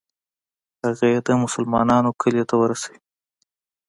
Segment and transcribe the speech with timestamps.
[0.85, 2.99] هغه یې د مسلمانانو کلي ته ورسوي.